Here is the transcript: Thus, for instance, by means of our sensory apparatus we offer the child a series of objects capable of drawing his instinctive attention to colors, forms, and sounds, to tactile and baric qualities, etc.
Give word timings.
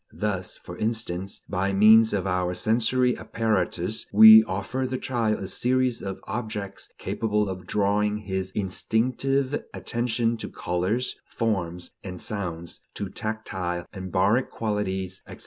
Thus, 0.15 0.57
for 0.57 0.79
instance, 0.79 1.41
by 1.47 1.73
means 1.73 2.11
of 2.11 2.25
our 2.25 2.55
sensory 2.55 3.15
apparatus 3.15 4.07
we 4.11 4.43
offer 4.45 4.87
the 4.87 4.97
child 4.97 5.37
a 5.37 5.47
series 5.47 6.01
of 6.01 6.19
objects 6.25 6.89
capable 6.97 7.47
of 7.47 7.67
drawing 7.67 8.17
his 8.17 8.49
instinctive 8.55 9.63
attention 9.75 10.37
to 10.37 10.49
colors, 10.49 11.17
forms, 11.27 11.91
and 12.03 12.19
sounds, 12.19 12.81
to 12.95 13.09
tactile 13.09 13.85
and 13.93 14.11
baric 14.11 14.49
qualities, 14.49 15.21
etc. 15.27 15.39